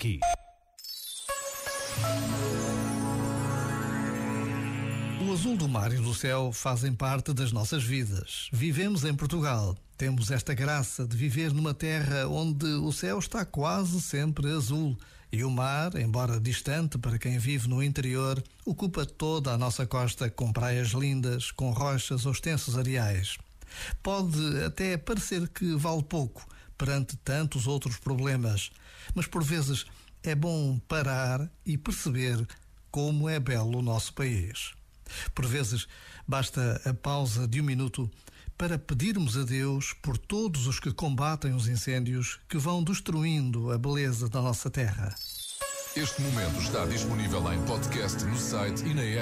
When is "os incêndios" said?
41.52-42.40